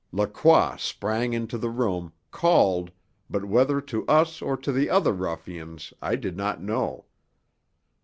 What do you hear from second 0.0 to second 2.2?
Lacroix sprang into the room,